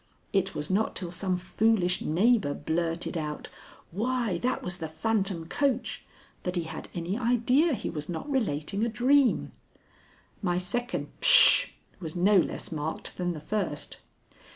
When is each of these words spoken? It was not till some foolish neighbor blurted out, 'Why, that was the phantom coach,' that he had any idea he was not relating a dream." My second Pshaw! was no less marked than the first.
It 0.33 0.55
was 0.55 0.71
not 0.71 0.95
till 0.95 1.11
some 1.11 1.37
foolish 1.37 2.01
neighbor 2.01 2.55
blurted 2.55 3.19
out, 3.19 3.49
'Why, 3.91 4.39
that 4.39 4.63
was 4.63 4.77
the 4.77 4.87
phantom 4.87 5.47
coach,' 5.47 6.03
that 6.41 6.55
he 6.55 6.63
had 6.63 6.89
any 6.95 7.19
idea 7.19 7.73
he 7.75 7.87
was 7.91 8.09
not 8.09 8.27
relating 8.27 8.83
a 8.83 8.89
dream." 8.89 9.51
My 10.41 10.57
second 10.57 11.11
Pshaw! 11.21 11.69
was 11.99 12.15
no 12.15 12.35
less 12.35 12.71
marked 12.71 13.15
than 13.17 13.33
the 13.33 13.39
first. 13.39 13.97